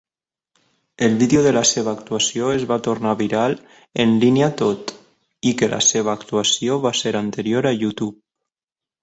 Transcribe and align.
El 1.07 1.17
vídeo 1.23 1.41
de 1.47 1.51
la 1.57 1.61
seva 1.71 1.91
actuació 1.97 2.47
es 2.53 2.65
va 2.71 2.77
tornar 2.87 3.11
viral 3.19 3.53
en 4.05 4.17
línia 4.25 4.49
tot 4.63 4.95
i 5.51 5.53
que 5.61 5.71
la 5.75 5.83
seva 5.91 6.17
actuació 6.19 6.81
va 6.89 6.95
ser 7.03 7.15
anterior 7.23 7.71
a 7.71 7.77
YouTube. 7.85 8.13